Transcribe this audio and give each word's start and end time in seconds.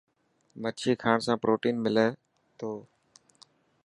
مڇي 0.61 0.91
کاڻ 1.03 1.17
سان 1.25 1.37
پروٽين 1.43 1.75
ملي 1.83 2.07
ٿي. 2.57 2.71